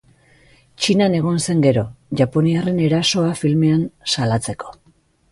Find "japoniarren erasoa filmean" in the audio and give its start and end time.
2.21-3.83